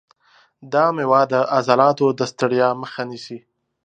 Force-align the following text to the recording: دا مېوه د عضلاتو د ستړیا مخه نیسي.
دا 0.73 0.85
مېوه 0.95 1.21
د 1.31 1.33
عضلاتو 1.55 2.07
د 2.19 2.21
ستړیا 2.31 2.69
مخه 2.81 3.01
نیسي. 3.09 3.39